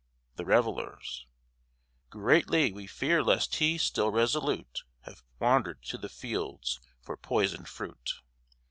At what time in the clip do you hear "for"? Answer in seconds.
7.03-7.15